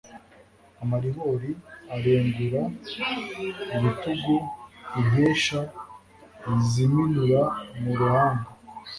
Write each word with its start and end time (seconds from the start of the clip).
Amaribori 0.83 1.51
arengura 1.95 2.61
ibituguInkesha 3.77 5.59
iziminura 6.53 7.41
mu 7.81 7.91
ruhanga 7.99 8.47